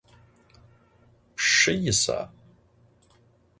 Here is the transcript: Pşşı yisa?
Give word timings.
Pşşı 1.35 1.71
yisa? 1.83 2.19